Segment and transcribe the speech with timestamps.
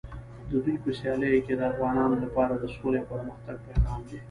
[0.49, 4.17] د دوی په سیالیو کې د افغانانو لپاره د سولې او پرمختګ پیغام دی.